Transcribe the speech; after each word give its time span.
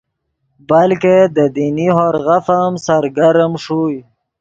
بلکہ 0.69 1.15
دے 1.35 1.45
دینی 1.55 1.87
ہورغف 1.95 2.45
ام 2.57 2.73
سرگرم 2.85 3.53
ݰوئے 3.63 3.99